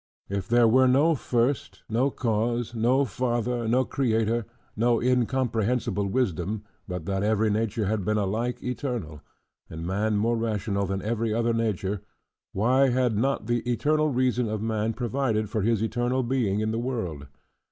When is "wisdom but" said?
6.07-7.05